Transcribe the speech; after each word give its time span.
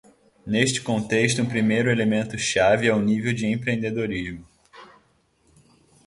Neste 0.47 0.81
contexto, 0.81 1.43
um 1.43 1.45
primeiro 1.47 1.87
elemento 1.87 2.35
chave 2.35 2.87
é 2.87 2.91
o 2.91 2.99
nível 2.99 3.31
de 3.35 3.45
empreendedorismo. 3.45 4.43